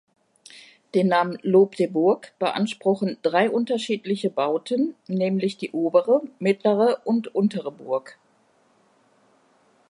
Den 0.95 1.09
Namen 1.09 1.37
Lobdeburg 1.43 2.33
beanspruchen 2.39 3.19
drei 3.21 3.51
unterschiedliche 3.51 4.31
Bauten, 4.31 4.95
nämlich 5.07 5.57
die 5.59 5.69
obere, 5.73 6.21
mittlere 6.39 6.99
und 7.05 7.35
untere 7.35 7.71
Burg. 7.71 8.17